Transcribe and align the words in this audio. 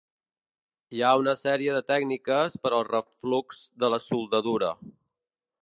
Hi 0.95 1.01
ha 1.07 1.11
una 1.23 1.35
sèrie 1.41 1.75
de 1.75 1.83
tècniques 1.91 2.57
per 2.65 2.71
al 2.79 2.87
reflux 2.89 3.61
de 3.85 3.93
la 3.95 4.01
soldadura. 4.07 4.71